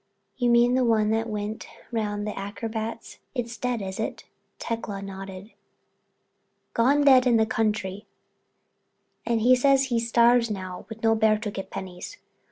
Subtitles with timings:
[0.35, 3.19] "You mean the one that went round with the acrobats.
[3.35, 4.23] It's dead, is it?"
[4.57, 5.51] Tecla nodded.
[6.73, 8.07] "Gone dead in the country.
[9.27, 12.17] And he says he starve now with no bear to get pennies.